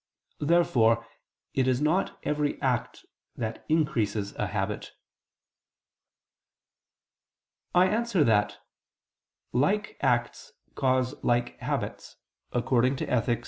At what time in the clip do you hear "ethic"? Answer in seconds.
12.51-13.39